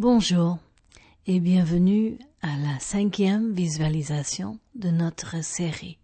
[0.00, 0.56] Bonjour
[1.26, 5.98] et bienvenue à la cinquième visualisation de notre série.